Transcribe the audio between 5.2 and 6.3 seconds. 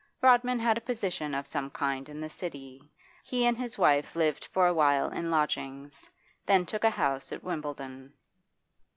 lodgings,